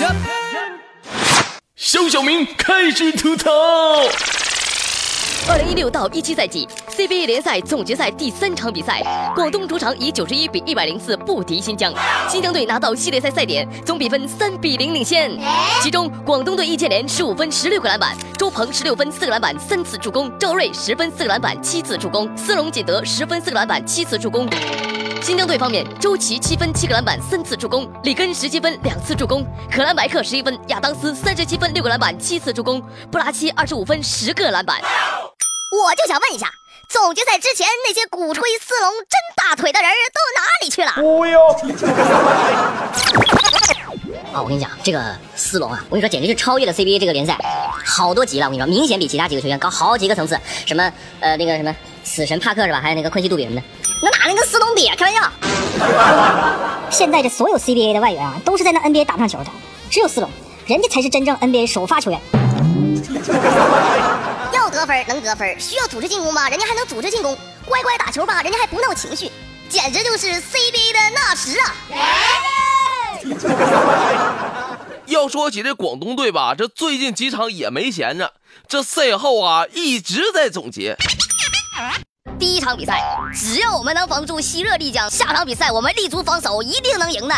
[0.00, 0.14] 呀！
[1.76, 3.50] 肖小明开始吐槽。
[5.50, 9.02] 二零一六到一七赛季 CBA 联赛总决赛第三场比赛，
[9.34, 11.90] 广东主场以九十一比一百零四不敌新疆，
[12.28, 15.30] 新疆队拿到系列赛赛点，总比分三比零领先。
[15.80, 24.46] 其中，广东队易建联十五分十六个篮板，周鹏十六分四个篮板三次助攻，赵睿十分四个篮板七次助攻，斯隆锦德十分四个篮板七次助攻。
[25.20, 34.80] 新疆队方面，周琦七分七个篮板三次助攻，里根十七分两次助攻，可兰白克十一分，亚当斯三十七分六个篮板七次助攻，布拉奇二十五分十个篮板。
[35.70, 36.50] 我就想问一下，
[36.88, 40.92] 总决赛之前那些鼓吹斯龙真大腿的人都哪里去了？
[40.96, 41.38] 不用。
[44.32, 47.36] 啊，我跟你讲，这个斯隆啊，我跟你说，简直是超越了 CBA 这个联赛
[47.84, 48.46] 好多级了。
[48.46, 50.38] 我跟你说，明显比其他几个球员高好几个层次。
[50.66, 51.74] 什么呃，那个什么
[52.04, 52.80] 死神帕克是吧？
[52.80, 53.62] 还有那个昆西杜比什么的，
[54.78, 54.94] 比啊？
[54.96, 55.20] 开玩笑。
[56.88, 59.50] 现在这所有 CBA 的外援啊，都是在那 NBA 打不上球的，
[59.90, 60.30] 只有四龙，
[60.66, 62.20] 人家才是真正 NBA 首发球员。
[64.52, 66.48] 要得分能得分，需要组织进攻吗？
[66.48, 69.28] 人家还能组织进攻，乖乖打球吧，人家还不闹情绪，
[69.68, 71.74] 简直就是 CBA 的纳什啊！
[75.06, 78.34] 要说起这广东队吧，这最近几场也没闲着，
[78.68, 80.96] 这赛后啊一直在总结。
[82.36, 83.00] 第一场比赛，
[83.32, 87.34] 只要我们能防住希热丽江，下场比赛我们立足防守，一定能赢的。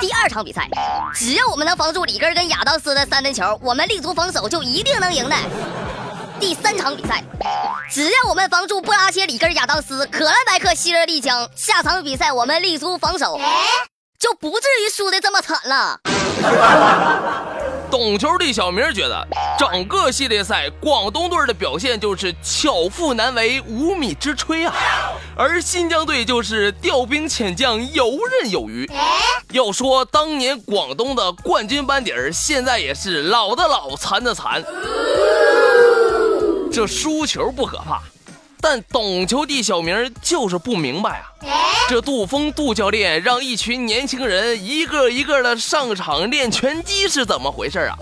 [0.00, 0.68] 第二场比赛，
[1.14, 5.36] 只要我们能防住里根跟亚当斯的三分球，我们立足防守就一定能赢的。
[6.40, 7.22] 第三场比赛，
[7.90, 13.38] 只要我们防住布拉切里根、亚当斯、可兰白克、希热丽江，下场比赛我们立足防守，
[14.18, 16.00] 就不至于输的这么惨了。
[17.92, 24.74] 懂球的小明觉得，整个系列赛广东队的表现就是巧妇难为无米之炊啊，
[25.36, 28.90] 而新疆队就是调兵遣将游刃有余。
[29.50, 34.64] 要说当年广东的冠军班底儿，现在也是老的老，残的残。
[36.72, 38.00] 这输球不可怕，
[38.62, 41.50] 但懂球帝小明就是不明白啊！
[41.88, 47.98] 这杜峰杜教练让一群年轻人一个一个的上场练拳击是怎么回事啊？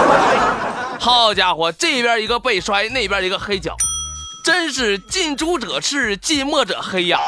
[0.98, 3.76] 好家伙，这边一个背摔，那边一个黑脚，
[4.42, 7.18] 真是近朱者赤，近墨者黑呀！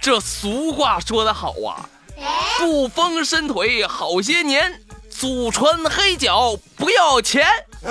[0.00, 1.90] 这俗话说得好啊，
[2.58, 4.80] 杜峰伸腿好些年，
[5.10, 7.44] 祖传黑脚不要钱。